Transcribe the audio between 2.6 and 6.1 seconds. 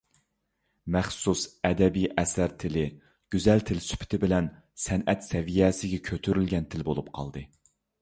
تىلى گۈزەل تىل سۈپىتى بىلەن سەنئەت سەۋىيىسىگە